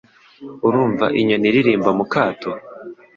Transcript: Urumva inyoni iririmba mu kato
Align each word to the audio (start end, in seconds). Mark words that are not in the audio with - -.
Urumva 0.67 1.05
inyoni 1.19 1.45
iririmba 1.49 1.89
mu 1.97 2.05
kato 2.13 2.51